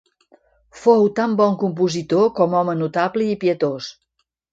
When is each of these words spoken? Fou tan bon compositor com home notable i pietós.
Fou 0.85 1.03
tan 1.19 1.35
bon 1.41 1.53
compositor 1.63 2.31
com 2.39 2.55
home 2.61 2.75
notable 2.79 3.29
i 3.35 3.37
pietós. 3.45 3.91